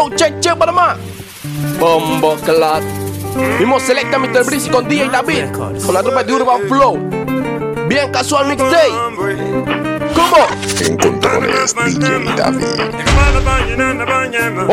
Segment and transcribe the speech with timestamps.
[0.00, 0.96] Show check check Panamá.
[1.78, 2.82] Bombo Clat.
[3.58, 4.46] Mismo selecta Mr.
[4.46, 5.52] Breezy con DJ David.
[5.52, 6.96] Con la tropa de Urban Flow.
[7.86, 8.88] Bien casual mixtape.
[10.14, 10.46] ¿Cómo?
[10.80, 12.64] En controles, DJ David.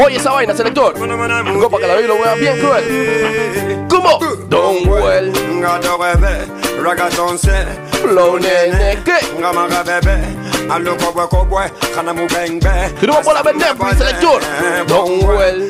[0.02, 0.98] Oye esa vaina, selector.
[0.98, 3.86] Vengo para que la vida lo vea bien cruel.
[3.89, 4.20] ¿Cómo?
[4.48, 5.34] Don't well.
[8.02, 9.18] Flow nene, ¿qué?
[13.00, 14.42] Tenemos por la vender, selector.
[14.88, 15.68] Don't well.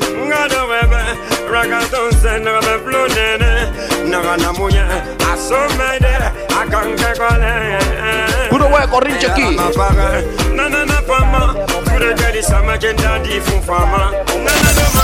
[8.50, 9.56] Puro huevo corrinche aquí.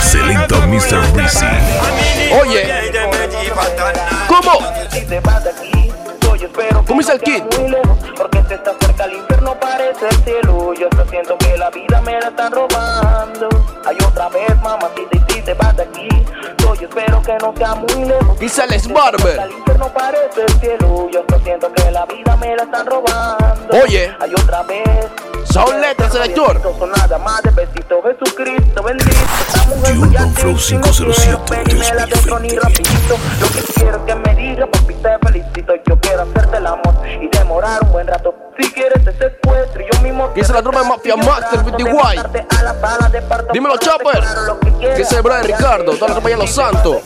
[0.03, 1.13] Selecta Mr.
[1.13, 1.47] Breezy.
[2.41, 2.63] Oye.
[6.53, 6.85] ¿Cómo?
[6.87, 7.43] ¿Cómo dice el kid?
[8.17, 12.01] Porque te está cerca el infierno parece el cielo Yo estoy siento que la vida
[12.03, 13.49] me la están robando
[13.87, 16.09] Hay otra vez mamacita y si te vas de aquí
[16.59, 19.41] Yo espero que no sea muy lejos Dice Barber.
[19.41, 23.79] El infierno parece el cielo Yo estoy siento que la vida me la están robando
[23.83, 24.15] Oye.
[24.21, 25.07] Hay otra vez
[25.51, 26.61] Son letras, selector.
[26.79, 29.11] Son nada más de besito Jesucristo bendito
[30.35, 32.61] Flow 507 ven y me la dejo ni 2020.
[32.61, 36.67] rapidito Lo que quiero es que me diga papi te felicito Yo quiero hacerte el
[36.67, 40.53] amor y demorar un buen rato Si quieres te secuestro y yo mismo te Dice
[40.53, 41.17] la tropa de Mafia.
[41.17, 42.29] Master, No 50 te White.
[42.33, 44.25] de Dímelo, Chopper.
[44.99, 47.03] es el brother Ricardo, toda la tropa en Los Santos.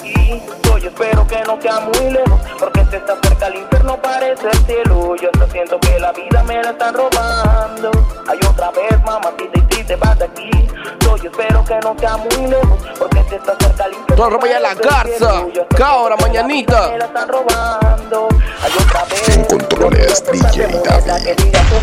[0.80, 4.58] Yo espero que no sea muy lejos, porque te está cerca el infierno parece el
[4.64, 5.16] cielo.
[5.16, 7.90] Yo esto siento que la vida me la están robando.
[8.28, 10.50] Hay otra vez, mamacita, y si te vas de aquí.
[11.00, 14.16] Yo espero que no sea muy lejos, porque te está cerca el infierno.
[14.16, 15.44] Toda ropa en la garza.
[15.74, 16.90] Cabra, mañanita.
[16.90, 18.28] Me la están robando.
[18.62, 19.28] Hay otra vez.
[19.36, 20.66] En controles, DJ
[21.06, 21.36] David.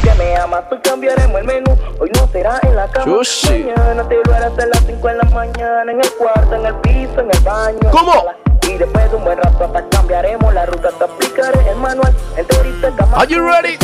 [0.03, 1.75] Que me amas, tú cambiaremos el menú.
[1.99, 3.05] Hoy no será en la cama.
[3.05, 3.63] Chushi.
[3.75, 6.75] Mañana te lo harás a las 5 en la mañana, en el cuarto, en el
[6.75, 7.89] piso, en el baño.
[7.91, 8.23] ¿Cómo?
[8.67, 12.87] Y después de un buen rato hasta cambiaremos la ruta, te explicaré el manual enterito
[12.87, 13.17] en cama.
[13.17, 13.77] Are you ready?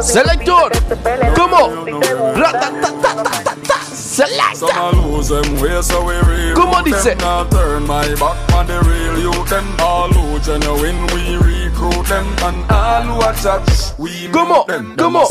[0.00, 0.72] Selector.
[1.34, 1.84] ¿Cómo?
[2.34, 3.37] Ratatatatata.
[4.58, 4.90] Selecta.
[6.54, 7.16] ¿Cómo dice?
[7.16, 7.46] ¿Cómo?
[7.48, 7.48] ¿Cómo?
[7.48, 7.48] ¿Cómo?
[7.48, 12.06] Gonna turn my back on the real you can all lose, and when we recruit
[12.06, 14.44] them, and all who accepts, we go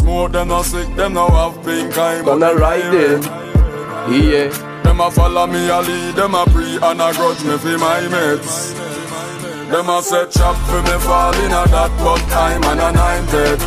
[0.04, 1.98] more than a sick, then I have pink.
[1.98, 3.24] I'm gonna ride it.
[4.10, 4.50] Yeah.
[4.84, 8.08] Them a follow me a lead, them a pre and a grudge me for my
[8.08, 8.74] mates.
[9.72, 13.60] Them a set trap for me fall in a that but time and anointed.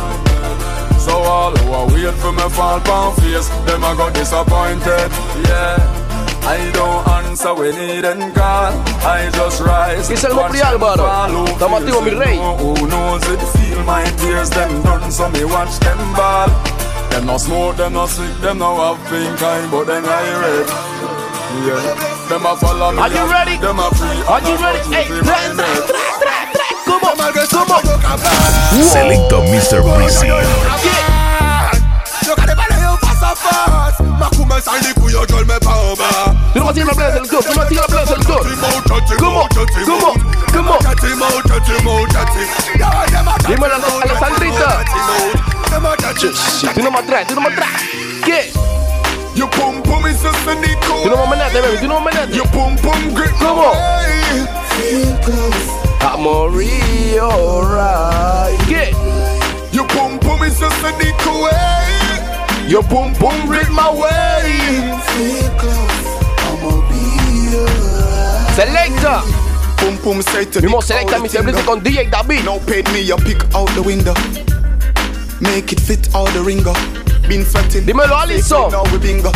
[0.99, 5.09] So all who a wait for me fall pound face, them a got disappointed.
[5.45, 6.01] Yeah.
[6.43, 8.73] I don't answer when he then call.
[9.05, 10.09] I just rise.
[10.09, 11.05] Dice el Mopri Álvaro.
[11.05, 12.37] fall, who Estamos feels activos, mi it, rey.
[12.37, 13.39] Who knows it?
[13.53, 16.49] Feel my tears, them done, so me watch them ball.
[17.11, 20.69] Them no smoke, them no sick, them no have pink eye, but them irate.
[21.65, 22.20] Yeah.
[22.31, 22.99] Them a follow me.
[23.01, 23.57] Are you ready?
[23.57, 24.23] Them a free.
[24.23, 24.79] Are you ready?
[24.95, 26.65] Hey, tra, tra, tra, tra, tra.
[26.85, 27.09] ¿Cómo?
[27.51, 27.75] ¿Cómo?
[28.89, 29.81] Selecta Mr.
[29.83, 30.27] Breezy.
[36.53, 37.43] Tú no vas a ir a la playa del club.
[37.45, 38.41] Tú no vas a ir a la playa del club.
[39.19, 39.47] ¿Cómo?
[39.85, 40.13] ¿Cómo?
[40.53, 40.77] ¿Cómo?
[43.47, 44.85] Dímelo a la- a la Sandrita.
[46.73, 47.81] Tú no me atraes, tú no me atraes.
[48.25, 48.51] ¿Qué?
[49.35, 51.03] Your pum pum is just a Nico.
[51.03, 51.77] Tú no me menetes, baby.
[51.79, 52.35] Tú no me menetes.
[52.35, 53.31] Your pum pum grip.
[53.39, 53.71] ¿Cómo?
[53.73, 54.47] Hey.
[56.01, 58.57] I'm real right.
[58.67, 58.91] ¿Qué?
[59.71, 61.47] Your pum pum is just a Nico.
[61.47, 61.55] Hey.
[61.55, 61.91] Eh?
[62.71, 64.91] Your boom boom read my way.
[68.55, 69.23] Selecta.
[69.77, 71.43] Pum pum say to Mismo the selecta crowd, Mr.
[71.43, 72.45] Breezy con DJ David.
[72.45, 74.13] Now paid me a pick out the window.
[75.41, 76.73] Make it fit all the ringer.
[77.31, 77.85] Been sweating.
[77.85, 78.69] Dímelo, Allison.
[78.71, 79.31] Now we bingo.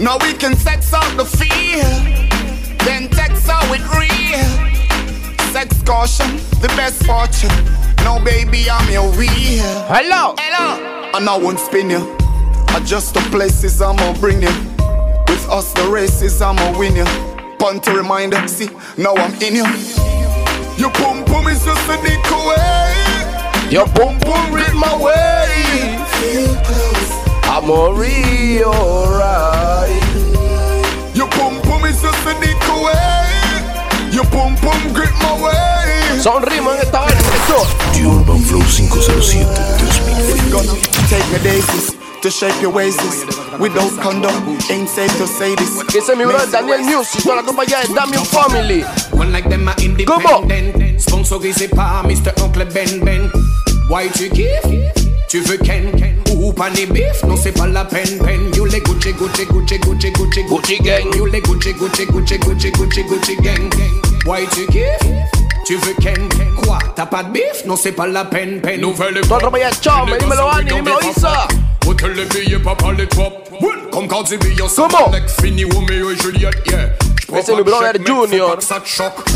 [0.00, 1.84] Now we can sex out the fear.
[2.82, 4.48] Then text out with real.
[5.52, 7.52] Sex caution, the best fortune.
[7.98, 9.68] Now baby, I'm your wheel.
[9.92, 10.34] Hello.
[10.38, 11.12] Hello.
[11.14, 12.16] And I won't spin you.
[12.68, 14.54] I just the places I'ma bring you.
[15.28, 17.04] With us the races I'ma win you.
[17.58, 19.66] Punt to reminder, see, now I'm in you.
[20.78, 22.34] Your pum pum is just a Nico.
[22.34, 22.56] away.
[22.56, 23.70] Eh?
[23.72, 25.97] Your boom boom read my way.
[26.20, 28.70] I'm real
[29.18, 30.00] right.
[31.14, 32.86] Your pum pum is just a Nico.
[32.90, 34.10] Hey.
[34.12, 36.20] Your pum pum grip my way.
[36.20, 37.66] Son ritmos en esta vaina, selector.
[37.92, 40.50] The Urban Flow 507 2020.
[40.50, 40.74] Gonna
[41.08, 43.00] take me daisies to shape your waist
[43.60, 44.58] without condom.
[44.70, 45.80] Ain't safe to say this.
[45.94, 47.22] Ese es mi brother Daniel Music.
[47.22, 48.82] Toda la tropa allá de Damian Family.
[49.12, 51.00] One like them are independent.
[51.00, 52.32] Sponsorisé par Mr.
[52.42, 53.30] Uncle Ben Ben.
[53.88, 55.07] Why tu kiffes?
[55.28, 55.92] Tu veux Ken?
[56.30, 58.50] Ou Ou pas ni beef, non c'est pas la peine, peine.
[58.54, 61.14] You les Gucci, Gucci, Gucci, Gucci, Gucci, Gucci gang.
[61.14, 63.70] You les Gucci, Gucci, Gucci, Gucci, Gucci, Gucci gang
[64.24, 65.06] Why tu kiffes
[65.66, 66.78] Tu veux Ken Quoi?
[66.96, 68.80] T'as pas de bif Non c'est pas la peine peine.
[68.80, 71.46] Nouvelle Todo vaya chome, dímelo Andy, dímelo Isa
[71.86, 73.50] Hôtel les billets, papa les top.
[73.92, 74.24] Comme quand
[74.76, 75.12] Comment?
[75.42, 78.56] fini Romeo et Juliette, yeah Mais c'est le Brother Junior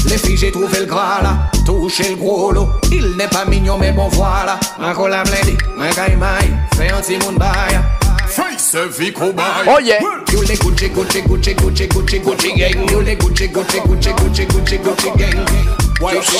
[0.07, 3.77] Les filles j'ai trouvé le gras là Touché le gros lot Il n'est pas mignon
[3.79, 7.81] mais bon voilà Un collab lady, un caïmaï Fais un petit monde bail
[8.29, 9.99] Face vie cobaye Oh yeah
[10.33, 14.47] You les Gucci, Gucci, Gucci, Gucci, Gucci, Gucci gang You les Gucci, Gucci, Gucci, Gucci,
[14.47, 15.45] Gucci, Gucci gang?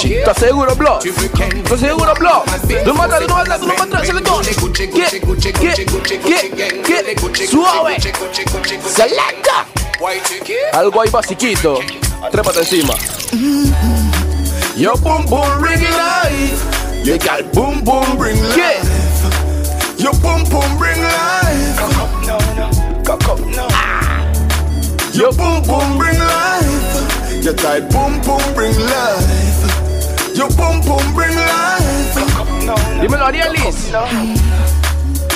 [0.05, 0.99] ¿Estás seguro, bro?
[0.99, 2.45] ¿Estás seguro, bro?
[2.87, 4.03] No mata, no mata, no mata,
[4.59, 5.05] Gucci gang ¿Qué?
[5.13, 6.19] You les Gucci,
[7.37, 7.47] ¿Qué?
[7.47, 7.97] Suave.
[8.01, 9.82] Selecta?
[10.73, 11.79] Algo ahí basiquito
[12.31, 12.95] Trépate encima
[14.77, 19.03] Yo boom boom ring life You got boom boom bring life
[20.03, 21.79] Your boom boom bring life.
[25.15, 27.45] Your boom boom bring life.
[27.45, 30.35] Your tight boom boom bring life.
[30.35, 32.17] Your boom boom bring life.
[33.01, 33.93] Dímelo Arielis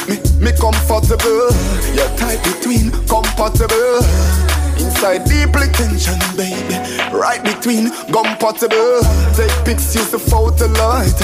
[0.09, 1.51] Me, me comfortable.
[1.95, 4.46] Your tight between compatible.
[4.79, 6.77] Inside deeply tension, baby.
[7.13, 9.01] Right between compatible.
[9.35, 11.17] Take pics, use the photo light.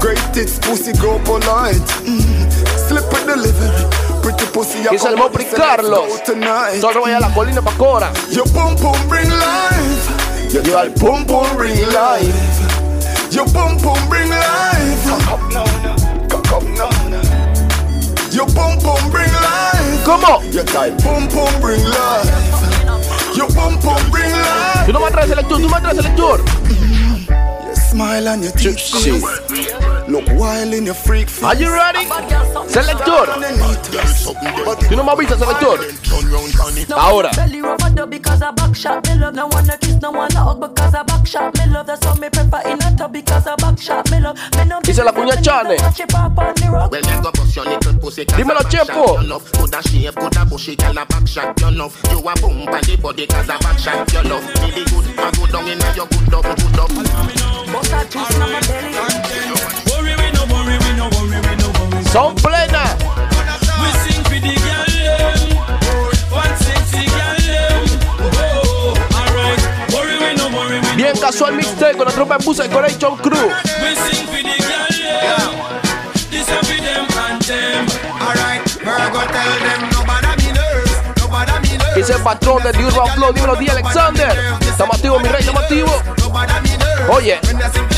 [0.00, 1.86] Great tits, pussy, go polite.
[2.04, 2.50] Mm.
[2.88, 4.02] Slip with delivery.
[4.22, 6.80] Pretty pussy, el Mopri Carlos tonight.
[6.80, 10.52] Solo vaya a la colina pa' Cora Your boom boom bring life.
[10.52, 12.72] Your Your boom boom bring life.
[13.30, 15.22] Your boom boom bring life.
[18.32, 20.04] Your boom boom bring life.
[20.04, 20.42] ¿Cómo?
[20.52, 22.71] Your tight boom boom bring life.
[23.36, 24.86] Your boom boom bring life.
[24.86, 26.38] Tú no me atraes selector, tú me atraes selector
[27.64, 29.91] Your smile and your teeth Shit.
[30.12, 31.42] Look wild in your freak face.
[31.42, 32.04] Are you ready?
[32.68, 33.24] Selector
[34.86, 35.78] Tú no me avisas, selector
[36.94, 39.34] Ahora Belly rubber dub because I back shot me love.
[39.34, 41.86] No wanna kiss, no wanna hug because I back shot me love.
[41.86, 44.36] That's why me prefer in a tub because I back shot me love.
[44.58, 45.80] Me no Dice la cuña Chane.
[45.80, 46.92] Watch it pop on the rug.
[46.92, 48.92] Well, you go bust your little pussy cause Dímelo, a back Chepo.
[48.92, 52.34] shot your love Coulda shave, coulda bushy, girl a back shot your love You a
[52.36, 55.68] boom by the body cause a back shot your love Really good, a good down
[55.68, 59.01] inna your good up, good up Bust a twist on my belly.
[70.20, 70.50] We no
[70.94, 73.48] Bien worry, casual we no mixtape con la tropa de Busa Decoration Crew
[73.80, 74.92] We sing for the girl
[75.22, 75.52] them.
[76.30, 77.86] This a for them and them.
[78.20, 82.84] Alright, Virgo tell them nobody me nerves Nobody me nerves Dice el patrón de The
[82.84, 83.70] Urban Flow Dímelo D.
[83.70, 87.91] Alexander Estamos activos, mi rey, estamos activos Nobody me nerves Oye When they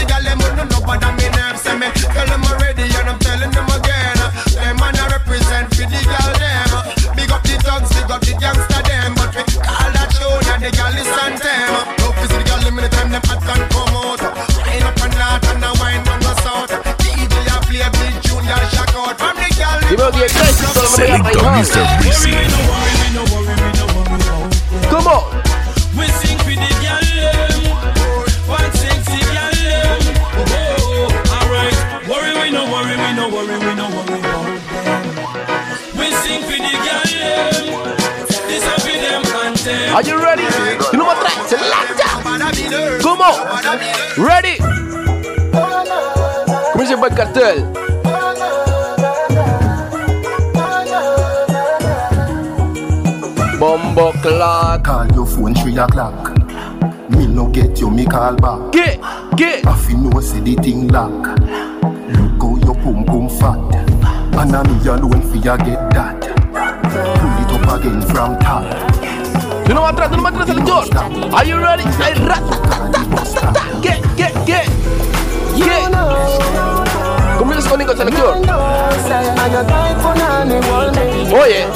[10.65, 11.69] the gal is on them
[12.01, 14.21] Love is the gal them anytime them hot and come out
[14.57, 16.73] Wine up and out and a wine on the south
[17.05, 20.25] DJ a play big tune, y'all shock out From the gal Dímelo D.
[20.25, 21.85] Alexander Solo me Selector Mr.
[21.85, 22.33] Worry Breezy.
[22.33, 22.41] we
[22.97, 24.89] we no worry we no worry about them.
[24.89, 25.17] ¿Cómo?
[25.99, 26.71] We sing for the
[28.49, 29.21] one sexy.
[30.41, 31.77] Oh, alright.
[32.09, 34.24] Worry we no worry we no worry we no worry
[39.95, 40.43] Are you ready?
[40.91, 42.19] Tú no me atraes Selecta
[43.01, 43.27] ¿Cómo?
[44.17, 44.59] Ready
[46.73, 47.65] Comienza el cartel
[53.61, 56.33] Bombo clock Call your phone 3 o'clock.
[57.11, 58.73] Me no get you, me call back.
[58.73, 59.01] ¿Qué?
[59.37, 59.63] ¿Qué?
[59.65, 61.39] I feel no see the thing lock.
[62.09, 63.59] Look how your pum pum fat.
[64.41, 66.21] And I me alone for ya get that.
[66.91, 68.94] Pull it up again from top.
[69.67, 70.85] Tú no me atraes, tú no me atraes selector
[71.35, 71.85] Are you ready?
[72.03, 73.57] Ay, rata Call the bus stop.
[73.81, 74.01] ¿Qué?
[74.17, 74.33] ¿Qué?
[74.45, 74.63] ¿Qué?
[75.57, 75.85] ¿Qué?
[77.39, 78.37] Comienza conmigo selector
[81.33, 81.67] Oye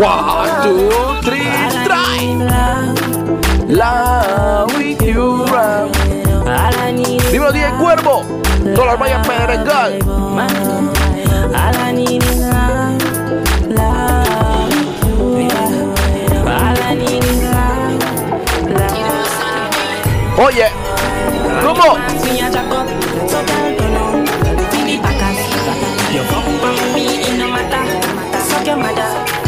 [0.00, 1.48] One, two, three,
[1.84, 2.36] try
[3.68, 5.96] La with you round
[7.30, 8.22] Dímelo DJ Cuervo
[8.74, 10.91] Todas las vallas Pedregal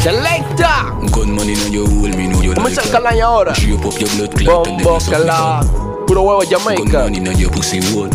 [0.05, 4.69] Selecta Gunman in your hole, me know you like calaña ahora up your blood clot
[4.69, 6.05] and then Bombo you suck me cala down.
[6.07, 7.09] puro huevo de Jamaica.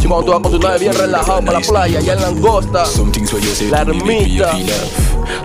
[0.07, 2.83] Cuando tú vas con tu nave bien relajado para la playa, allá en Langosta,
[3.71, 4.53] la ermita.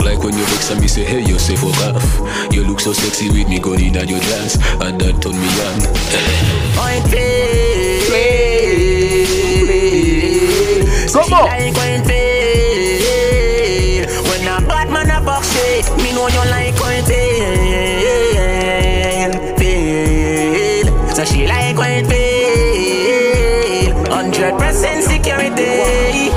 [0.05, 2.53] Like when you vex and me say, hey, you say fuck off.
[2.53, 5.49] You look so sexy with me going in at your dance, and that turn me
[5.65, 5.81] on.
[6.77, 7.55] Point feel.
[11.15, 11.47] ¿Cómo?
[11.47, 11.94] Like point
[16.03, 18.35] me know you like point feel.
[19.59, 20.87] Feel.
[21.15, 22.25] So she like point feel.
[24.13, 26.31] Hundred percent security.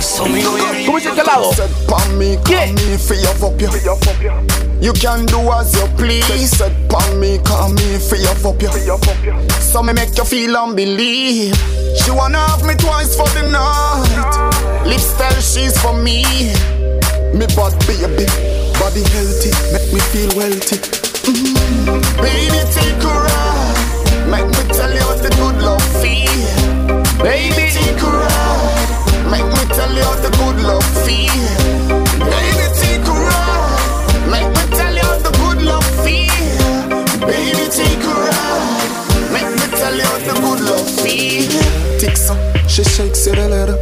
[0.00, 0.86] So me know you.
[0.86, 1.52] ¿Cómo dice este lado?
[1.54, 3.70] Said pan me, call me, for your fuck you.
[4.80, 6.50] You can do as you please.
[6.56, 8.70] Said pan me, call me, for your fuck you.
[9.60, 11.54] So me make you feel unbelieve.
[12.02, 14.86] She wanna have me twice for the night.
[14.86, 16.24] Lips tell she's for me.
[17.32, 18.26] Me bad baby,
[18.78, 20.76] body healthy, make me feel wealthy.
[21.30, 22.02] Mm.
[22.20, 24.30] Baby, take a ride.
[24.30, 26.26] Make me tell you the good love feel.
[27.22, 29.30] Baby, take a ride.
[29.30, 31.30] Make me tell you the good love feel.
[32.18, 34.30] Baby, take a ride.
[34.30, 37.26] Make me tell you what the good love feel.
[37.26, 38.19] Baby, take a ride.
[42.34, 43.76] Ticks she shakes it a little.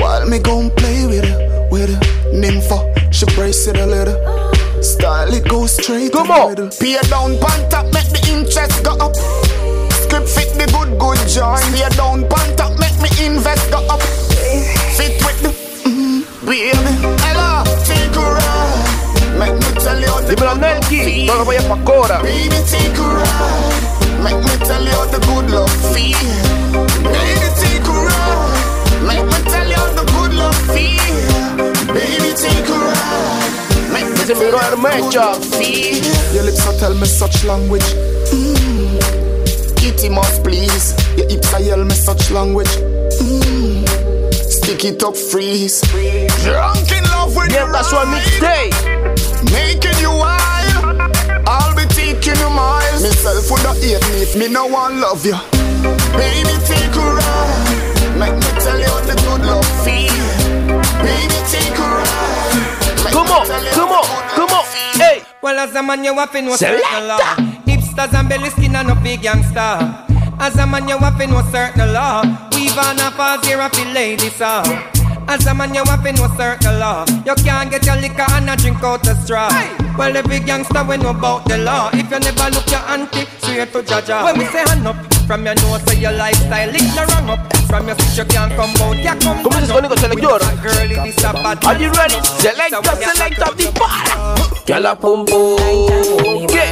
[0.00, 2.00] While me gon' play with her, with her.
[2.34, 2.78] Nympho,
[3.12, 4.16] she brace it a little.
[4.82, 6.54] Style it go straight Come to on.
[6.54, 6.78] the middle.
[6.80, 9.14] Pay down, pant up, make the interest go up.
[10.02, 11.62] Script fit the good, good joint.
[11.74, 14.00] Pay down, pant up, make me invest go up.
[14.96, 15.50] Fit with the,
[15.84, 16.94] mm, baby.
[17.22, 19.38] Hello, take a ride.
[19.38, 21.04] Make me tell you the Dímelo, good love Nelky.
[21.04, 21.26] feel.
[21.26, 22.22] No lo vayas pa' Cora.
[22.22, 23.89] Baby, take a ride.
[24.24, 26.18] Make me tell you what the good love feel.
[27.02, 29.06] Baby, take a ride.
[29.08, 31.14] Make me tell you the good love feel.
[31.94, 33.52] Baby, take a ride.
[33.92, 35.16] Make me Ese es mi tell you the good Mecha.
[35.16, 36.34] love feel.
[36.34, 37.88] Your lips are tell me such language.
[38.32, 39.76] Mm.
[39.76, 40.94] Kitty must please.
[41.16, 42.68] Your hips are yell me such language.
[43.20, 43.88] Mm.
[44.34, 45.80] Stick it up, freeze.
[46.44, 47.72] Drunk in love with Bien you.
[47.72, 48.74] casual mixtape.
[49.50, 50.59] Making you wild.
[52.30, 53.02] I'll be taking you miles.
[53.02, 55.34] Myself would not hate me if me no one love you.
[56.14, 58.18] Baby, take a ride.
[58.18, 60.12] Make me tell you what the good love feel.
[61.02, 63.04] Baby, take a ride.
[63.04, 64.06] Make Come on, come on,
[64.36, 64.64] come on.
[64.98, 66.84] Hey, Well, as a man, you have to know Selector.
[66.86, 67.18] certain law.
[67.66, 69.78] Hipsters and belly skin and no big gangster.
[70.38, 72.22] As a man, you have to know certain law.
[72.54, 74.62] Weave on a pause here, I feel ladies saw.
[75.28, 77.04] As a man, you have to know certain law.
[77.24, 79.48] You can't get your liquor and a drink out the straw.
[80.00, 81.90] Well, the big gangster we know about the law.
[81.92, 84.24] If you never look your auntie, straight to Jaja.
[84.24, 84.96] When we say hand up,
[85.28, 87.52] from your nose to your lifestyle, it no wrong up.
[87.68, 90.40] From your switch you can't come out, you come ¿Cómo dices back conmigo, up.
[90.40, 90.64] selector?
[90.64, 92.16] Girl, it is a bad Are you ready?
[92.16, 92.24] man.
[92.24, 92.40] ready?
[92.40, 94.34] Selecta, selecta, dispara.
[94.64, 96.48] Que la pum pum.
[96.48, 96.64] ¿Qué?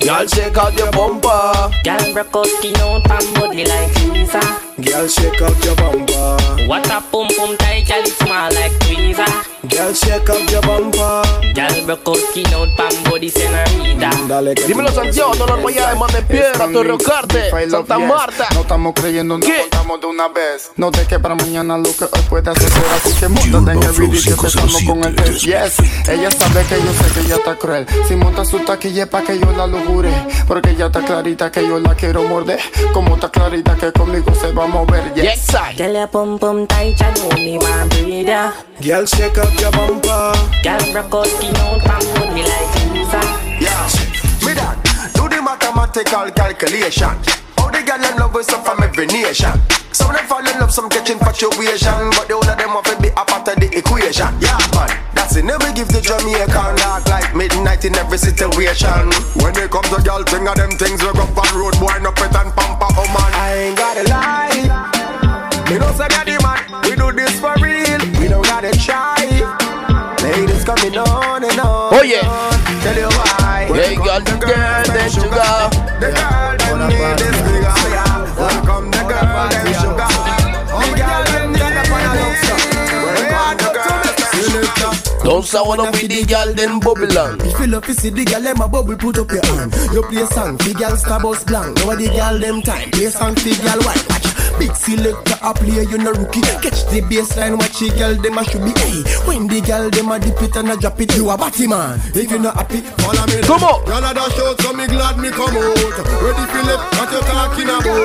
[0.00, 1.68] Y'all shake out your bumper.
[1.84, 4.40] Girl broke out skin out and body like freezer.
[4.80, 6.66] Girl, shake out your bumper.
[6.66, 9.51] What a pum pum tight, girl, it small like tweezer.
[9.68, 11.22] Girl, shake out your bumper.
[11.54, 14.10] Girl broke out skin out and body senorita.
[14.26, 18.48] Dale que Dímelo Santiago, Dolor Guayaba, Mar de Piedra, Torre Carte, Santa Marta.
[18.54, 20.72] No estamos creyendo, no contamos de una vez.
[20.76, 22.86] No de que para mañana lo que hoy puede suceder.
[22.96, 25.42] Así que montate en el video y que empezamos con el test.
[25.44, 27.86] Yes, ella sabe que yo sé que ella está cruel.
[28.08, 30.10] Si monta su taquilla es pa' que yo la lujure.
[30.48, 32.58] Porque ella está clarita que yo la quiero morder.
[32.92, 35.14] Como está clarita que conmigo se va a mover.
[35.14, 36.06] Yes, Yes, I.
[36.10, 36.66] Pum pum
[38.26, 38.52] ya.
[38.80, 40.32] Girl, shake out your bumper.
[40.62, 43.26] Girl broke out skin out and body like freezer.
[43.60, 43.86] Yeah,
[44.44, 44.76] me that.
[45.14, 47.14] Do the mathematical calculation.
[47.56, 49.52] How the girl them love with some from every nation.
[49.92, 52.10] Some of them fall in love, some catch infatuation.
[52.16, 54.32] But the whole of them have to be a part of the equation.
[54.40, 54.90] Yeah, man.
[55.14, 55.44] That's it.
[55.44, 59.12] Never give the Jamaican dark like midnight in every situation.
[59.42, 61.98] When they come to girl, thing of them things we go up on road, boy,
[62.00, 63.30] no pet and pamper, oh man.
[63.36, 65.02] I ain't gotta lie.
[65.68, 66.60] Me know say me the man.
[66.88, 68.00] We do this for real.
[68.18, 69.21] We don't gotta try.
[70.82, 71.94] On and on.
[71.94, 72.18] Oh, Oye.
[72.82, 73.70] Tell you why.
[73.70, 75.30] They got the girl, then sugar.
[76.02, 77.81] The girl them need this big
[85.42, 85.64] sugar.
[85.64, 87.40] Don't sour up the girl, then bubble on.
[87.40, 89.74] If you love to see the girl, them a bubble, put up your hand.
[89.92, 91.76] You play song, the girl star bus blank.
[91.78, 94.06] Now the girl them time, play song, the girl white.
[94.06, 96.42] Watch, big selector a play, you no rookie.
[96.62, 98.72] Catch the baseline, watch the girl them a should be.
[98.78, 101.66] Hey, when the girl them a dip it and a drop it, you a batty
[101.66, 101.98] man.
[102.14, 103.42] If you not happy, follow me.
[103.42, 103.82] Come on.
[103.90, 105.74] Y'all a dash out, so me glad me come out.
[106.22, 107.98] Ready it, what you talking about?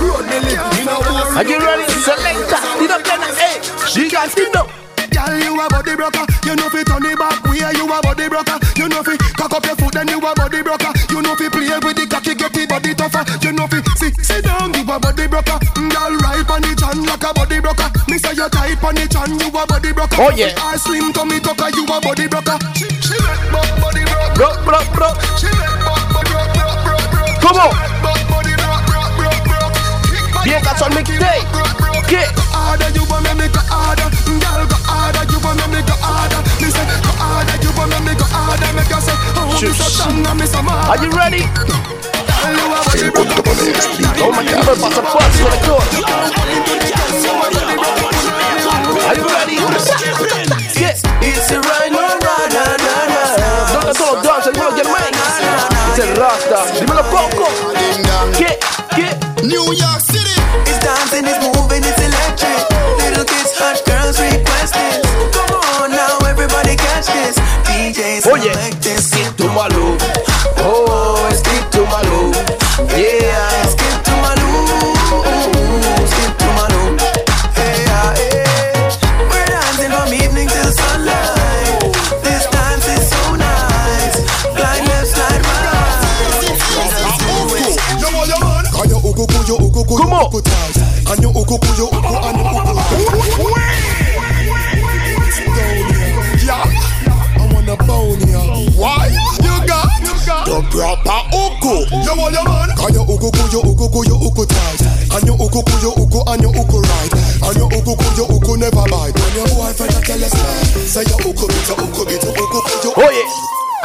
[0.00, 1.36] Road me live, me no want.
[1.36, 1.84] Are you ready?
[2.00, 3.60] Selecta, did get then, hey.
[3.84, 4.87] She got it up.
[5.28, 6.24] Girl, you a body broker.
[6.48, 7.44] You know fi turn it back.
[7.44, 8.56] Where you a body broker.
[8.76, 10.92] You know fi cock up your foot, then you a body broker.
[11.10, 13.24] You know fi play with the cocky, get the body tougher.
[13.44, 14.08] You know fi see
[14.88, 15.58] a body broker.
[15.76, 17.88] Mm, girl, right on the chan like a body broker.
[18.08, 20.16] Me say you tight on the chan, you a body broker.
[20.16, 20.56] Oh, yeah.
[20.56, 22.56] I slim to me tucker, you a body broker.
[22.72, 25.18] She, she make buck body broke, broke, broke, broke.
[25.36, 27.36] She make buck body broke, broke, broke, broke.
[27.44, 27.72] Come on.
[28.00, 30.44] Buck body broke, broke, broke, broke.
[30.44, 31.44] Bien casual mixtape.
[32.08, 32.24] ¿Qué?
[32.56, 34.07] Harder, you want me make harder.
[39.60, 40.88] Mad.
[40.88, 41.42] Are you ready?
[42.94, 44.80] El control es DJ Oh my God, David.
[44.80, 45.82] pasa fuerza con el coro.
[49.08, 49.56] Are you ready?
[50.78, 50.94] Yeah.
[51.20, 53.20] It's a right no na na na na.
[53.72, 54.54] ¿Dónde están los dancers?
[54.54, 55.18] Dímelo, Jermaine.
[55.92, 56.58] Es el Rasta.
[56.78, 57.48] Dímelo, Coco.
[58.36, 58.58] ¿Qué?
[58.94, 59.16] ¿Qué?
[59.42, 60.40] New York City.
[60.66, 62.62] It's dancing, it's moving, it's electric.
[62.98, 65.04] Little kids, hot girls request it.
[65.32, 65.50] Come
[65.82, 67.36] on now, everybody catch this.
[67.66, 68.82] DJs Oye, oh, select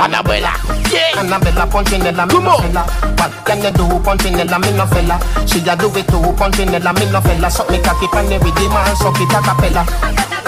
[0.04, 0.52] Annabella.
[0.92, 1.20] Yeah.
[1.20, 2.62] Annabella Punchinella, me Come no on.
[2.62, 2.84] fella.
[3.18, 5.16] What can you do, Punchinella, me no fella?
[5.48, 7.50] She a do it too, Punchinella, me no fella.
[7.50, 9.84] Suck me cocky pan the rhythm and suck it a cappella.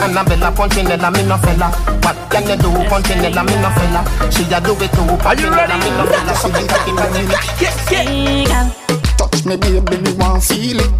[0.03, 1.71] Annabella Punchinella, me no fella.
[2.03, 4.01] What can you do, Punchinella, me no fella?
[4.29, 5.71] She a do it too, Are you ready?
[5.71, 6.33] Punchinella, me no fella.
[6.35, 7.39] Suck me cocky pan the rhythm.
[7.63, 8.71] Yeah, yeah.
[9.17, 10.91] Touch me, baby, me want feel it.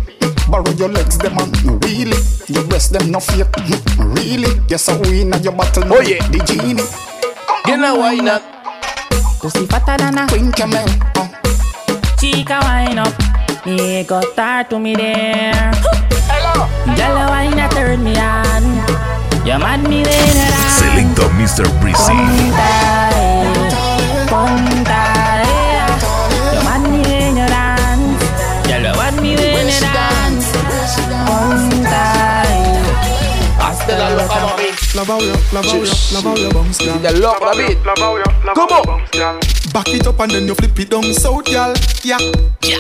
[0.49, 1.51] Borrow your legs, them on
[1.83, 2.17] really.
[2.47, 3.51] Your breast, them no fake,
[3.99, 4.61] really.
[4.69, 5.83] Yes, I win at your battle.
[5.91, 6.25] Oh, yeah.
[6.29, 6.83] the genie.
[7.65, 8.41] Now, why not?
[9.41, 10.85] Pussy fatter than a Queen Camel.
[11.17, 11.27] Uh.
[12.17, 13.13] chica wine up.
[14.07, 15.71] Got to me there.
[16.29, 16.69] Hello.
[16.93, 18.63] Girl, you wine turn me on.
[19.45, 20.77] You mad me when you dance.
[20.77, 21.65] Selecta Mr.
[21.81, 22.13] Breezy.
[24.29, 25.03] Punta.
[26.53, 27.05] You mad me
[34.95, 35.51] when you dance.
[35.51, 36.77] Girl, you mad me when you dance.
[36.77, 37.11] Punta, Hazte la.
[37.19, 38.59] Love how you, love how you, love how you bounce, girl.
[38.59, 39.73] The love of it.
[39.73, 41.73] Back it up and then you flip it down south, girl.
[42.03, 42.19] Yeah.
[42.63, 42.79] yeah.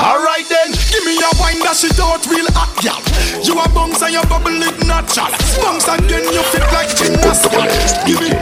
[0.00, 2.96] Alright then, give me a wine that shit out real hot, girl.
[3.44, 5.28] You a bounce and you bubble it natural.
[5.60, 7.68] Bounce again, you fit like gymnast, girl.
[8.08, 8.32] Give me.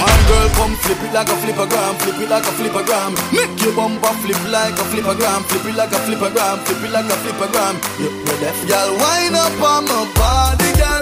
[0.00, 3.76] Man girl come flip it like a flippergram, flip it like a flippergram Make your
[3.76, 7.74] bumper flip like a flippergram, flip it like a flippergram, flip it like a flippergram
[8.00, 8.66] You ready?
[8.66, 10.99] Girl wind up on my body, girl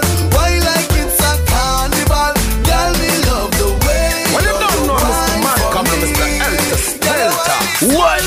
[4.31, 5.35] Well, you don't know Mr.
[5.43, 6.25] Malcolm and Mr.
[6.45, 7.59] Elter Skelter.
[7.97, 8.23] What?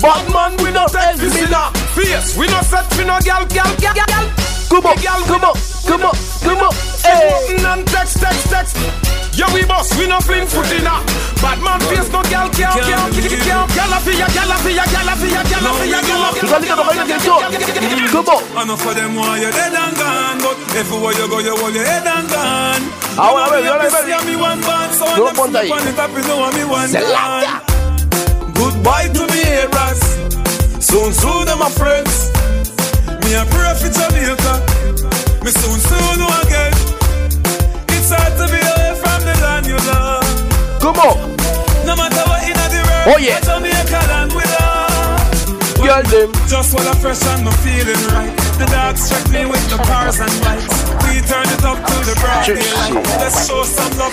[0.00, 1.70] Batman, we not help me now.
[1.94, 4.26] Fierce, we no set for no gal, gal, gal, gal.
[4.68, 5.54] Come on, come on,
[5.86, 6.74] come on, come on.
[7.02, 7.54] Hey.
[7.54, 9.21] Open and text, text, text.
[9.32, 11.00] Yeah, we boss, we no fling foot in a
[11.40, 15.16] Bad man face, no gal, gal, gal, gal, gal for ya, gal for ya, gal
[15.16, 17.40] for ya, gal for ya, gal Tú sabes que no bailas que yo.
[18.12, 18.62] Come on.
[18.62, 21.84] Enough of them want you dead and gone But everywhere you go, you hold your
[21.84, 22.82] head and gone
[23.16, 24.12] Ahora, baby, ahora, You baby.
[24.20, 25.70] see me one band, so No I'm ponte ahí.
[25.72, 27.64] on the top, you know me one Selecta.
[27.64, 30.02] band Goodbye to me haters
[30.84, 32.30] Soon, soon, my friends
[33.24, 34.54] Me a pray for Jamaica
[35.42, 36.72] Me soon, soon, again
[37.96, 38.71] It's hard to be away from the land
[39.72, 40.28] you love
[40.80, 41.16] Come on.
[41.88, 43.40] No matter what in the world Oh, yeah.
[43.40, 46.30] Jamaica land we love Girl, them.
[46.46, 50.20] Just while I'm fresh and I'm feeling right The dogs check me with the cars
[50.20, 50.76] and lights
[51.08, 52.14] We turn it up to the
[52.46, 53.04] daylight.
[53.18, 54.12] Let's show some love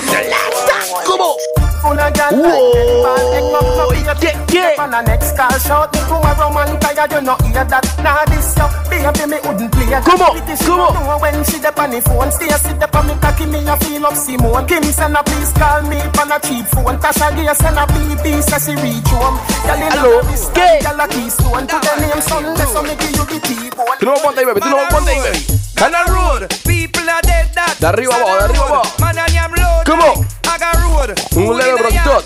[1.06, 1.68] Come on.
[1.82, 3.89] Full of gal Whoa.
[4.20, 4.76] Yeah, yeah.
[4.84, 8.26] On the next call shout me to a Roman tired you no hear that Nah
[8.28, 10.94] this yo baby me wouldn't play Come on, come on.
[11.08, 13.78] know when she dep on the phone Stay sit dep on me cocky me a
[13.80, 17.48] feel up Simone Kim send a please call me on a cheap phone Tasha Gay
[17.54, 20.80] send a BB say she reach home Girl in Hello, a gay.
[20.84, 24.15] Girl a keystone To the name Sunday so me give you the T-bone Tú no
[24.20, 24.60] ponte ahí, baby.
[24.62, 25.39] Tú no ponte ahí, baby.
[25.76, 27.78] Canal Road, people are dead that.
[27.80, 29.00] De arriba abajo, de arriba abajo.
[29.00, 29.54] Man, I am
[29.86, 30.26] Come on.
[30.46, 31.18] I got road.
[31.36, 32.24] Un level from top.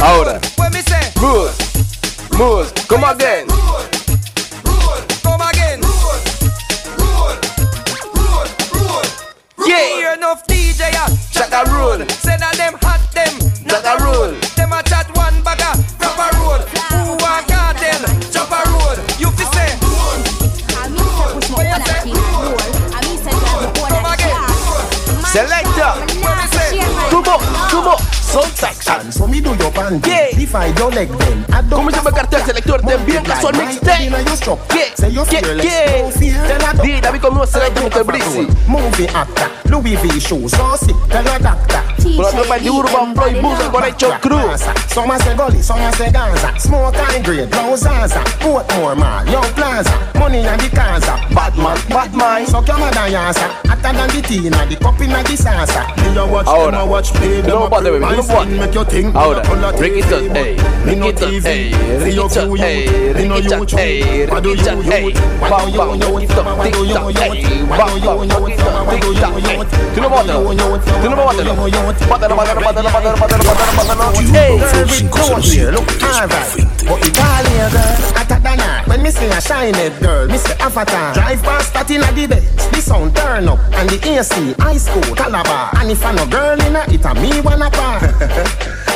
[0.00, 0.40] Ahora.
[1.20, 1.54] Rules.
[2.32, 2.72] Rules.
[2.88, 3.46] Come again.
[9.66, 10.14] Yeah.
[10.14, 12.06] Enough DJ a chat a roll.
[12.08, 14.32] Send a them hot them not a roll.
[14.56, 16.60] Them a chat one bagger drop a roll.
[16.92, 18.98] Who a cartel drop a roll.
[19.18, 20.22] You fi say roll.
[25.32, 26.11] Selector.
[27.38, 27.40] 梦，
[27.70, 28.21] 做。
[28.32, 30.06] Soul Saxon So me do your band.
[30.06, 30.28] Yeah.
[30.32, 34.56] If I don't like them I don't Comienza a marcarte selector de bien la mixtape?
[34.74, 35.66] Yeah Say you're fearless.
[35.66, 36.00] Yeah.
[36.00, 37.92] No fear Then I don't
[38.66, 40.94] Movie actor Louis V shoe, saucy.
[41.08, 45.36] Tell a doctor, I doctor Pronto para Urban Boy Busa con hecho cruz Some say
[45.36, 46.58] gully Some say Gaza.
[46.58, 48.22] Smoke and grade Blow Zaza.
[48.42, 49.92] More man, Young Plaza.
[50.18, 54.22] Money and the Gaza Bad man Bad man Suck your mother yasa Hotter than the
[54.22, 57.68] Tina, the cup in the salsa Me a watch Them a watch Me Them a
[57.68, 59.12] pre Number make your thing.
[59.12, 60.54] Hold on, break it up, hey.
[60.84, 61.70] Break it up, hey.
[61.98, 63.12] Break it up, hey.
[63.12, 64.26] Break it up, hey.
[64.26, 65.12] Break it up, hey.
[65.40, 67.42] Wow, wow, break it up, tick tock, hey.
[67.66, 69.58] Wow, wow, break it up, tick tock, hey.
[69.94, 70.54] Tu no mátalo,
[71.02, 71.52] tu no mátalo.
[72.08, 74.14] Mátalo, mátalo, mátalo, mátalo, mátalo, mátalo, mátalo.
[74.32, 75.22] Hey, there we go,
[75.72, 76.71] look, all right.
[76.88, 78.82] Oh, but Italia girl, hotter than her.
[78.90, 81.14] When me see a shiny girl, me avatar.
[81.14, 82.72] Drive past that in a best.
[82.72, 85.70] The sound turn up and the AC, high school, Calabar.
[85.78, 88.00] And if I no girl in a, it a me wanna par.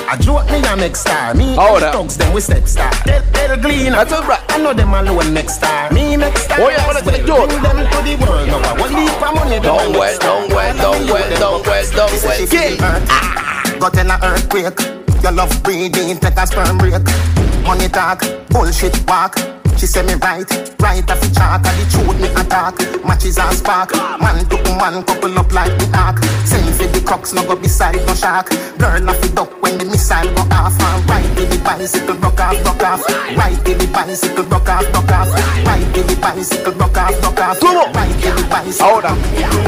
[0.08, 1.34] I joke me a make star.
[1.34, 1.74] Me Ahora.
[1.74, 2.90] and the thugs them we step star.
[3.04, 3.92] Del, del Glean.
[3.92, 4.42] That's all right.
[4.50, 5.90] I know them alone make star.
[5.92, 6.58] Me make star.
[6.60, 7.46] Oh, Ahora as well.
[7.46, 8.46] Bring them to the world.
[8.46, 9.58] Now I want leave for money.
[9.58, 12.52] Don't wait, don't wait, don't wait, don't wait, don't wait.
[12.52, 12.76] Yeah.
[12.78, 13.80] hurt.
[13.80, 14.78] Got in a earthquake.
[15.22, 17.45] Your love breathing, take a sperm break.
[17.66, 19.55] Money talk, bullshit walk.
[19.76, 20.48] She say me right,
[20.80, 21.66] right off the chalk.
[21.66, 22.74] And the truth me attack.
[23.04, 23.92] Matches and spark.
[23.94, 26.18] Man to man couple up like the ark.
[26.44, 28.48] Send for the crocks, no go beside no shark.
[28.78, 30.74] Girl off the duck when the missile go off.
[30.80, 33.02] And right with the bicycle, rock off, rock off.
[33.36, 35.28] Right with the bicycle, rock off, rock off.
[35.66, 37.62] Right with the bicycle, rock off, rock off.
[37.94, 38.86] Right with the bicycle.
[38.86, 39.12] Ahora,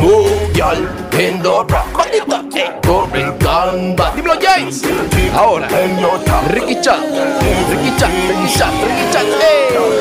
[0.00, 0.80] move, girl,
[1.12, 1.92] bend the rock.
[1.92, 2.80] Back it up, eh.
[2.80, 4.14] Go bring gun back.
[4.16, 4.82] Dímelo, James.
[5.36, 5.68] Ahora,
[6.48, 7.02] Ricky Chan,
[7.68, 9.97] Ricky Chan, Ricky Chan, Ricky Chan, ey.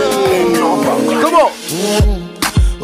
[1.38, 2.02] Come mm.
[2.02, 2.38] on.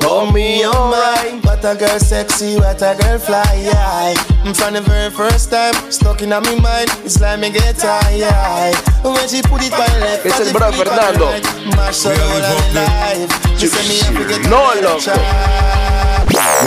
[0.06, 4.14] Oh me, oh my, what a girl sexy, what a girl fly, yeah.
[4.54, 8.72] From the very first time, stuck in my mind, it's like me get high, yeah.
[9.02, 11.34] When she put it by left, Es el bro Fernando.
[11.76, 13.60] mash up all of life.
[13.60, 15.18] She say me have to No, loco.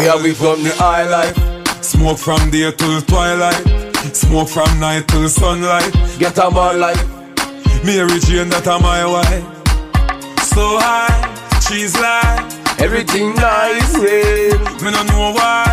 [0.01, 1.37] We are we from the high life.
[1.85, 3.63] Smoke from day till twilight.
[4.13, 5.93] Smoke from night till sunlight.
[6.19, 6.99] Get a man like
[7.85, 9.45] Mary Jane, that are my wife.
[10.43, 11.36] So high,
[11.69, 12.41] she's like
[12.81, 14.59] everything nice, real.
[14.83, 15.67] Me no know why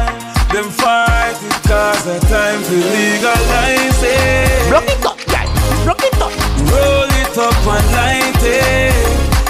[0.51, 4.71] them fight it cause the time to legalize it.
[4.71, 5.45] Rock it up, guy.
[5.85, 6.33] Rock it up.
[6.71, 8.93] Roll it up and light it.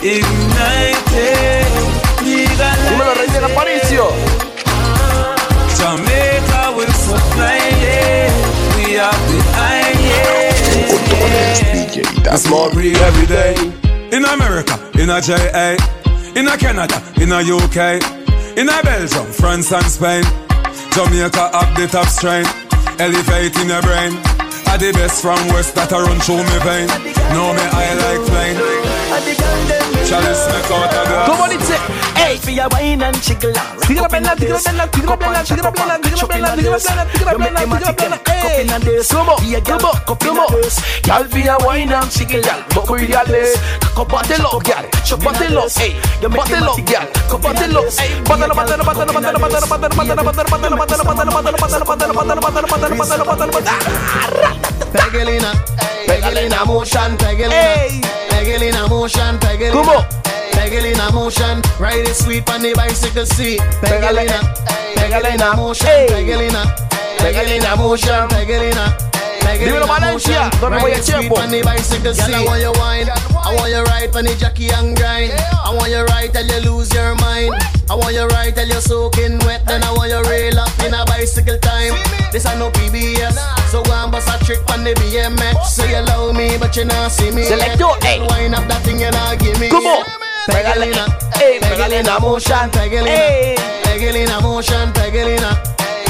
[0.03, 1.71] Ignite it.
[2.23, 4.05] Legalize Dímelo, Rey del Aparicio.
[5.77, 8.31] Jamaica will supply it.
[8.75, 9.83] We have the iron.
[12.23, 13.55] The small breed every day.
[14.11, 15.75] In America, in a JA,
[16.35, 18.01] in a Canada, in a UK,
[18.57, 20.23] in a Belgium, France and Spain.
[20.91, 22.45] Jamaica up the top strain,
[22.99, 24.13] elevating your brain.
[24.69, 26.87] Are the best from West that I run through me vein.
[27.33, 28.21] Know me I like
[29.77, 29.82] plain.
[30.05, 31.29] Chalice make out a glass.
[31.29, 31.75] ¿Cómo dice?
[32.15, 32.37] Ey.
[32.37, 33.53] Fia wine and jiggle
[33.87, 36.55] Sigue la plena, sigue la plena, sigue la plena, sigue la plena, sigue la plena,
[36.55, 38.19] sigue la plena, sigue la plena, sigue la plena.
[38.53, 38.67] Ey.
[39.09, 39.35] ¿Cómo?
[40.05, 40.17] ¿Cómo?
[40.19, 40.45] ¿Cómo?
[41.05, 42.63] Y'all via wine and jiggle, y'all.
[42.73, 43.59] Poco ideales.
[43.93, 44.89] Compártelo, y'all.
[45.09, 45.99] Compártelo, ey.
[46.21, 47.07] Compártelo, y'all.
[47.29, 48.21] Compártelo, ey.
[48.27, 52.67] Bátalo, bátalo, bátalo, bátalo, bátalo, bátalo, bátalo, bátalo, bátalo, bátalo, bátalo, bátalo, bátalo, bátalo, bátalo,
[52.67, 53.77] bátalo, bátalo, bátalo, bátalo.
[54.93, 55.51] Pegelina,
[56.07, 59.71] Pegelina motion, Pegelina, Peggle in a motion, peggle.
[59.71, 60.03] Come on.
[60.51, 63.61] Peggle in a motion, ride it sweet on the bicycle seat.
[63.79, 64.39] Peggle in a,
[64.99, 66.65] peggle in a motion, peggle in a,
[67.23, 69.12] peggle in a motion, peggle in a.
[69.59, 71.35] Dímelo, Valencia, donde voy a tiempo.
[71.39, 72.33] on the bicycle seat.
[72.33, 75.31] I want you wine, I want you ride on the jockey and grind.
[75.63, 77.53] I want you ride till you lose your mind.
[77.89, 79.65] I want you ride till you're soaking wet.
[79.67, 81.93] Then I want you rail up in a bicycle time.
[82.31, 83.37] This I no PBS,
[83.69, 85.63] so go and bust a trick on the BMX.
[85.67, 87.43] So you love me, but you not see me.
[87.43, 88.19] Selector, ey.
[88.27, 89.69] Wine up that thing you not give me.
[89.69, 90.03] ¿Cómo?
[90.47, 91.05] Pegelina,
[91.41, 93.55] Ey, Pegelina motion, Pegelina, Ey.
[93.83, 94.91] Pegelina motion,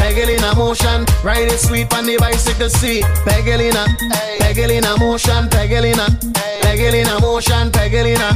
[0.03, 0.51] Pegelina.
[0.51, 3.03] Pegelina motion, ride it sweet on the bicycle seat.
[3.23, 3.85] Pegelina,
[4.39, 6.07] Pegelina motion, Pegelina,
[6.61, 8.29] Pegelina motion, Pegelina,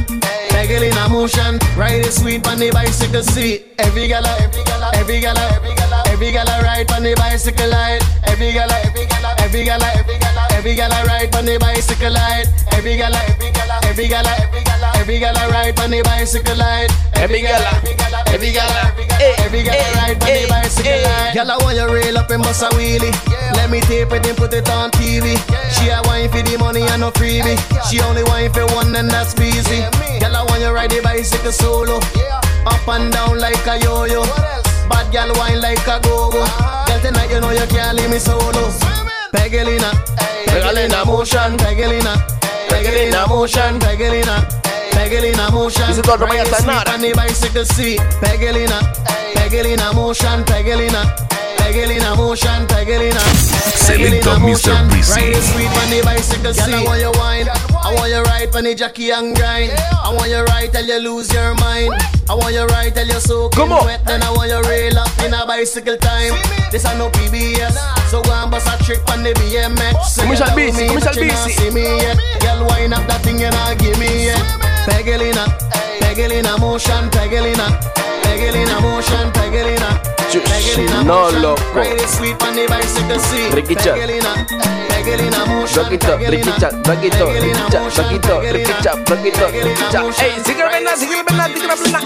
[0.48, 3.66] Pegelina motion, ride it sweet on the bicycle seat.
[3.78, 8.02] Every gala, every gala, every gala, every gala, every gala ride on the bicycle ride.
[8.24, 10.27] Every gala, every gala, every gala, every gala,
[10.58, 12.50] every gala ride on the bicycle ride.
[12.74, 13.22] Every every gala,
[13.86, 16.90] every gala, every gala, every gala ride on the bicycle ride.
[17.14, 17.78] Every gala,
[18.34, 18.82] every gala,
[19.38, 21.34] every gala ride on the bicycle ride.
[21.34, 23.14] Girl, I want you rail up and bust a wheelie.
[23.54, 25.38] Let me tape it and put it on TV.
[25.78, 27.54] She a wine for the money and no freebie.
[27.86, 29.86] She only wine for one and that's busy.
[30.18, 32.02] Girl, I want you ride the bicycle solo.
[32.66, 34.26] Up and down like a yo-yo.
[34.90, 36.42] Bad girl wine like a go-go.
[36.42, 38.74] Girl, tonight you know you can't leave me solo.
[39.30, 44.58] Pegelina, Pegelina Pégale en motion, pégale en, pégale en motion, pégale en.
[44.90, 45.84] Pegelina motion,
[48.20, 48.80] Pegelina,
[49.34, 51.02] Pegelina motion, Pegelina
[51.72, 52.08] bicycle seat.
[52.08, 52.66] Pegelina, Pegelina motion, Pegelina.
[52.66, 53.20] Pegelina motion, Pegelina.
[53.76, 54.40] Selector Pegelina Mr.
[54.40, 54.88] motion.
[54.88, 55.12] Breezy.
[55.12, 56.66] Ride sweet on the bicycle seat.
[56.66, 57.48] Girl, I want you wine.
[57.48, 59.72] I want you ride on the jockey and grind.
[59.76, 61.94] I want you ride till you lose your mind.
[62.28, 64.04] I want you ride till you soak in wet.
[64.04, 66.34] Then I want you rail up in a bicycle time.
[66.70, 67.76] This a no PBS.
[68.10, 69.96] So go and bust a trick on the BMX.
[70.04, 71.52] Say Come you shall be, come shall you be, not see.
[71.52, 72.16] see me yet.
[72.40, 74.40] Girl, wind up that thing you not give me yet.
[74.88, 75.44] Pegelina,
[76.00, 77.68] Pegelina motion, Pegelina,
[78.24, 80.17] Pegelina motion, Pegelina.
[81.04, 81.62] No, loco.
[83.52, 83.94] Riquicha.
[85.74, 90.02] Roquito, riquicha, roquito, riquicha, roquito, riquicha, roquito, riquicha.
[90.22, 92.00] Ey, sigue la pena, sigue la pena, sigue la pena.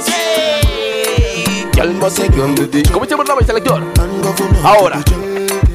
[2.92, 3.82] Comencemos la vez, selector.
[4.62, 5.02] Ahora,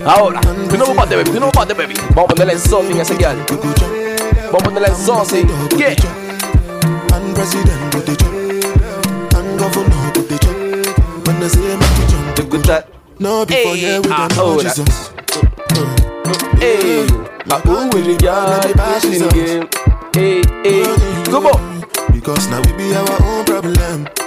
[0.06, 0.40] ahora.
[0.70, 1.96] Tu nuevo bate, baby, tu nuevo bate, baby.
[2.16, 3.38] Vamos a ponerle something a ese guial.
[4.52, 5.48] Vamos a ponerle something.
[5.78, 5.96] Yeah.
[7.36, 8.34] President with the job.
[9.36, 10.56] And governor with the job.
[11.28, 12.07] When they say,
[12.38, 12.90] you go that.
[13.20, 15.10] No, before hey, yeah, we don't know Jesus.
[16.60, 19.68] Hey, I go ah, oh, with the girl, passing again.
[20.14, 21.82] Hey, hey, come on.
[22.14, 24.27] Because now we be our own problem.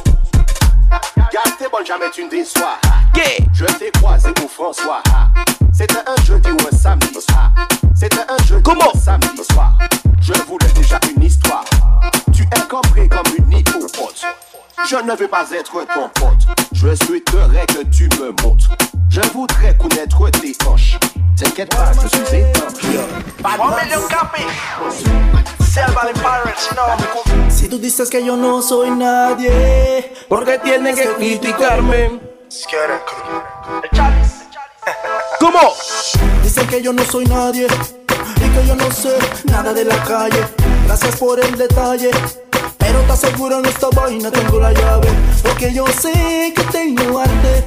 [1.85, 2.77] Jamais tu ne déçois.
[3.15, 3.45] Yeah.
[3.53, 5.01] Je t'ai croisé pour François.
[5.73, 7.07] C'était un jeudi ou un samedi.
[7.95, 9.77] C'était un jeudi ou un samedi soir.
[10.21, 11.65] Je voulais déjà une histoire.
[12.33, 14.23] Tu es compris comme une hippopote.
[14.87, 16.47] Je ne veux pas être ton pote.
[16.71, 18.69] Je souhaiterais que tu me montres.
[19.11, 20.55] Je voudrais connaître tes.
[21.35, 22.95] T'inquiète pas, je suis étanche.
[23.43, 24.43] One million copy.
[25.69, 27.49] Selva de Pirates, no.
[27.49, 32.21] Si tú dices que yo no soy nadie, porque tienen que criticarme.
[35.41, 35.59] ¿Cómo?
[36.41, 39.17] Dicen que yo no soy nadie y que yo no sé
[39.51, 40.41] nada de la calle.
[40.85, 42.11] Gracias por el detalle.
[42.77, 45.09] Pero te aseguro en esta vaina tengo la llave.
[45.43, 47.65] Porque yo sé que tengo arte.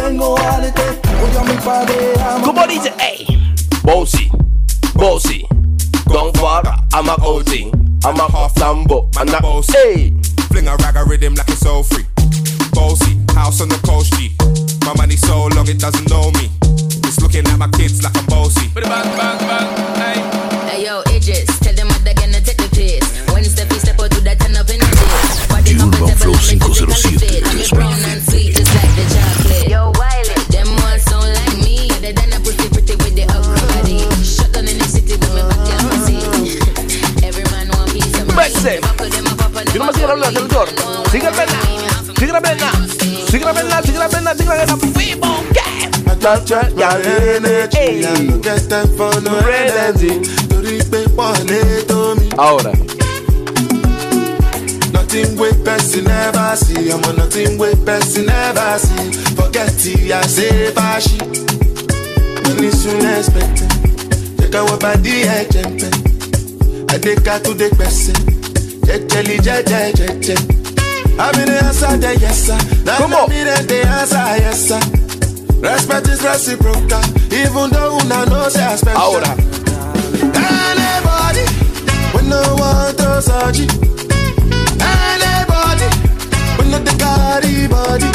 [0.00, 0.82] Tengo arte.
[1.22, 2.14] Odio a mi padre.
[2.22, 2.44] Amo.
[2.44, 2.92] ¿Cómo dice?
[2.98, 3.26] Ey.
[3.82, 4.30] Bossy,
[4.94, 5.46] bossy,
[6.06, 7.72] gone far, I'm a OG,
[8.04, 9.72] I'm a half Lambo, I'm a bossy.
[9.72, 10.14] Hey.
[10.50, 12.04] Fling a rag a rhythm like it's all free.
[12.72, 14.36] Bossy, house on the coast G.
[14.84, 16.50] My money so long it doesn't know me.
[17.08, 18.68] It's looking at my kids like I'm bossy.
[18.74, 20.68] Bang, bang, bang, hey.
[20.68, 23.32] Hey yo, Idris, tell them what they're gonna take the piss.
[23.32, 25.48] When step is step out, do that turn up in the dish.
[25.48, 28.57] Body Urban Flow comfortable, 507 fit.
[38.68, 38.80] dice,
[39.74, 40.68] yo no me sigo la luna, seductor.
[41.10, 41.60] Sigue pena,
[42.18, 42.70] sigue la pena,
[43.30, 44.76] sigue la pena, sigue la pena, sigue la pena.
[44.76, 45.88] Fuimos, ¿qué?
[46.10, 50.10] Àjọjọ yàrá ẹnẹ́jì yàrá kẹsẹ̀ fọ́nù ẹnẹ́jì
[50.50, 50.98] torí pé.
[52.38, 52.72] Ahora.
[54.92, 60.72] Nothing wey person never see, ọmọ nothing wey person never see, forget if ya ṣe
[60.76, 61.18] bá ṣí.
[62.44, 63.70] Money soon expected,
[64.38, 65.92] jẹ́ ká wọ́n bá dí ẹ̀jẹ̀ ń bẹ̀,
[66.94, 68.37] àdéká tó dé pẹ̀sẹ̀.
[68.88, 70.38] Jẹ́jẹ́lì jẹ́jẹ́ jẹ́jẹ́.
[71.24, 72.58] Àmì ni answer the yes sir.
[73.70, 74.80] Dey answer yes sir.
[75.60, 77.02] Respect is reciprocal.
[77.40, 79.00] Even though una know say I special.
[79.02, 79.30] Ahora.
[80.22, 81.44] Anybody,
[82.14, 83.72] we no want to search it.
[84.80, 85.88] Anybody,
[86.58, 88.08] we no the carry body.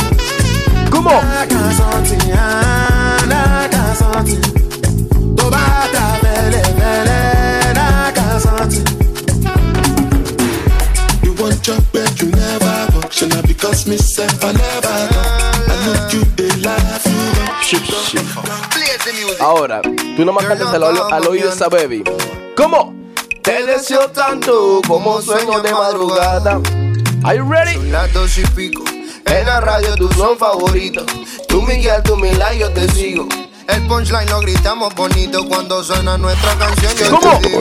[0.89, 1.23] Come on.
[1.25, 4.41] I can something, I can something.
[5.37, 7.19] To bata bele bele,
[7.77, 9.02] I can something.
[11.93, 15.71] Bed, you never because me self I never come.
[15.71, 17.63] I know you they laugh you.
[17.63, 19.39] Shit, shit.
[19.39, 22.03] Ahora, tú nomás cantas al, oído- al oído de esa baby.
[22.57, 22.93] ¿Cómo?
[23.41, 26.59] Te deseo tanto como sueño de madrugada.
[27.23, 27.75] Are you ready?
[27.75, 28.83] Son las dos y pico.
[29.25, 31.05] En la radio tu son favorito.
[31.47, 33.27] Tú Miguel, tú Mila, yo te sigo.
[33.69, 36.93] El punchline lo gritamos bonito cuando suena nuestra canción.
[36.97, 37.39] Yo ¿Cómo?
[37.39, 37.59] te digo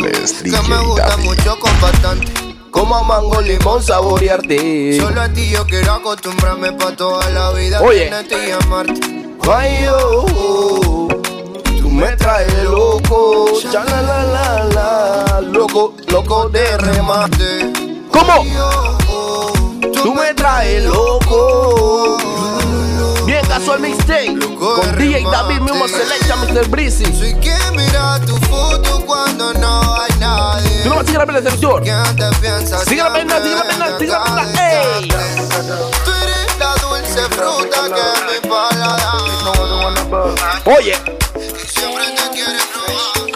[0.62, 2.41] que me gusta mucho con bastante.
[2.72, 4.98] Como a mango limón saborearte.
[4.98, 7.82] Solo a ti yo quiero acostumbrarme pa' toda la vida.
[7.82, 8.06] Oye.
[8.06, 9.00] tenerte y amarte.
[9.48, 11.08] Ay, oh, oh.
[11.78, 17.72] Tú me traes loco, cha la la la la, loco, loco de remate.
[18.10, 18.42] ¿Cómo?
[20.02, 22.16] Tú me traes loco.
[23.26, 26.68] Bien casual mixtape con DJ David mismo selecta Mr.
[26.68, 27.04] Breezy.
[27.04, 30.71] Soy quien mira tu foto cuando no hay nadie.
[30.82, 31.82] Tú no vas a seguir la pena, selector.
[31.82, 32.84] ¿Quién te piensas?
[32.84, 34.42] Sigue la pena, sigue la pena, sigue la pena.
[34.70, 35.08] ¡Ey!
[35.08, 39.12] Tú eres la dulce fruta que mi paladar.
[40.64, 40.94] Oye.
[41.68, 43.30] Siempre te quiere probar.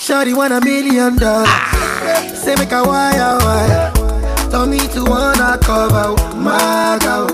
[0.00, 1.48] Shawty want a million dollars.
[2.34, 3.92] Say make a wire wire.
[4.50, 7.28] Tell me to wanna cover my girl.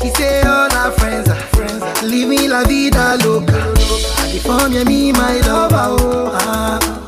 [0.00, 1.82] She say all her friends are friends.
[1.82, 3.52] are Living la vida loca.
[4.16, 5.96] California, me my lover.
[6.00, 7.05] Oh, ah.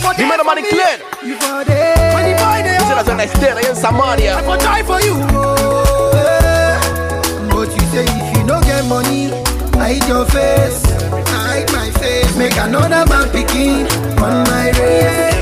[0.00, 0.98] For Dímelo, Manny Clear.
[1.22, 2.14] You for there.
[2.14, 3.74] When the boy there.
[3.74, 4.36] Samaria.
[4.38, 5.14] I for die for you.
[5.32, 7.48] Oh, eh.
[7.48, 9.28] But you say if you don't get money,
[9.74, 10.82] hide your face.
[11.28, 12.36] Hide my face.
[12.36, 13.86] Make another man picking
[14.20, 15.36] on my race.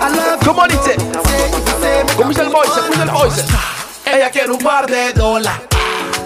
[0.00, 0.44] I love.
[2.16, 3.44] Comienza el voice, comienza el voice.
[4.06, 5.60] Ella quiere un par de dólares.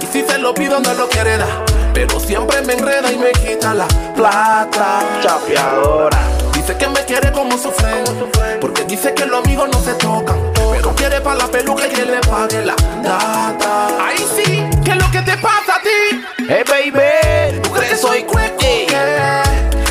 [0.02, 1.64] Y si se lo pido, no lo quiere dar.
[1.94, 5.00] Pero siempre me enreda y me quita la plata.
[5.22, 6.47] Chapeadora.
[6.68, 8.61] Dice que me quiere como su friend.
[8.61, 10.37] Porque dice que los amigos no se tocan.
[10.70, 13.88] Pero quiere para la peluca y que le pague la data.
[14.07, 16.26] Ahí sí, ¿qué es lo que te pasa a ti?
[16.46, 17.62] Hey, baby.
[17.62, 18.59] ¿Tú crees que soy cueco?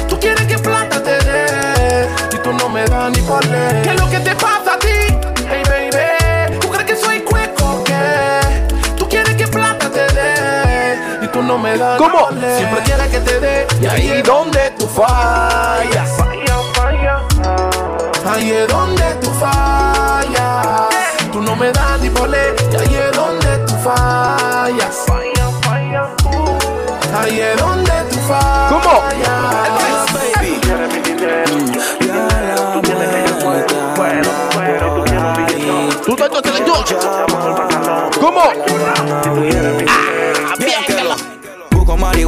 [0.07, 2.07] ¿Tú quieres que plata te dé?
[2.31, 3.81] Y tú no me das ni por ley.
[3.81, 5.17] ¿Qué es lo que te pasa a ti?
[5.49, 6.59] Hey, baby.
[6.59, 7.83] ¿Tú crees que soy cueco?
[7.85, 8.93] ¿Qué?
[8.95, 10.99] ¿Tú quieres que plata te dé?
[11.23, 12.11] Y tú no me das ¿Cómo?
[12.11, 12.57] ni por ley.
[12.59, 13.67] Siempre quieres que te dé.
[13.81, 15.36] Y ahí donde tú fallas.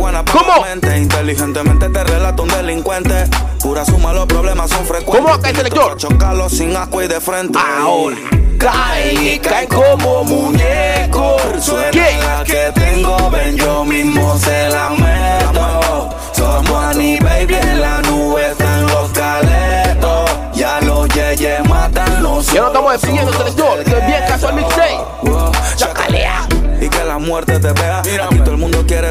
[0.09, 0.63] Para ¿Cómo?
[0.63, 0.97] mente.
[0.97, 3.25] Inteligentemente te relato un delincuente.
[3.61, 5.23] Pura suma, los problemas son frecuentes.
[5.23, 5.97] ¿Cómo acá, selector?
[5.97, 7.59] Chocarlo sin asco y de frente.
[7.59, 8.15] Ahora.
[8.57, 11.37] Cae y cae como muñeco.
[11.61, 12.17] Suena ¿Qué?
[12.23, 16.09] la que tengo, ven, yo mismo se la meto.
[16.33, 20.31] Somos Annie, baby, en la nube están los caletos.
[20.55, 23.83] Ya los yeyes matan los Ya no estamos definiendo selector.
[23.83, 24.97] Que bien casual mixtape.
[25.75, 26.47] Chacalea.
[26.81, 27.99] y que la muerte te vea.
[27.99, 28.38] Aquí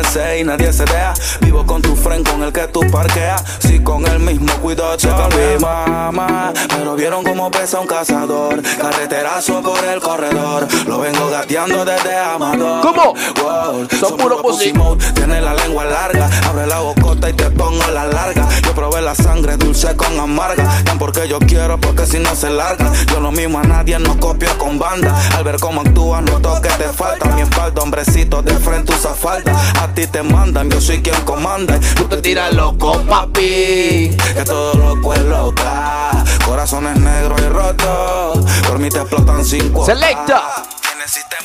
[0.09, 1.13] todo el mundo quiere ser y nadie se vea.
[1.49, 3.43] Vivo con tu friend con el que tú parqueas.
[3.61, 6.53] Si con el mismo cuido te mi mamá.
[6.69, 8.61] Pero vieron cómo pesa un cazador.
[8.63, 10.69] Carreterazo por el corredor.
[10.87, 12.83] Lo vengo gateando desde Amador.
[12.83, 13.15] ¿Cómo?
[13.43, 14.75] Wow, Son puro pussy.
[15.15, 16.29] Tiene la lengua larga.
[16.47, 18.47] Abre la bocota y te pongo la larga.
[18.63, 20.83] Yo probé la sangre dulce con amarga.
[20.85, 22.93] Tan porque yo quiero, porque si no se larga.
[23.11, 25.19] Yo lo mismo a nadie, no copio con banda.
[25.35, 27.31] Al ver cómo actúas, noto que te falta.
[27.31, 29.59] Mi espalda, hombrecito, de frente usa falda.
[29.83, 31.79] A ti te mandan, yo soy quien comanda.
[31.97, 34.11] Tú te tiras loco, papi.
[34.35, 36.25] Que todo loco es loca.
[36.45, 38.45] Corazones negros y rotos.
[38.67, 39.87] Por mí te explotan cinco.
[39.87, 40.65] Selecta.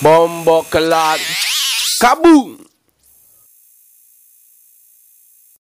[0.02, 1.20] Bombo clad.
[2.00, 2.73] Kaboom.